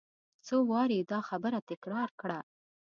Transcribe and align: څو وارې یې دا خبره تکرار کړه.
څو 0.45 0.55
وارې 0.71 0.95
یې 0.99 1.03
دا 1.11 1.19
خبره 1.29 1.59
تکرار 1.71 2.09
کړه. 2.21 2.39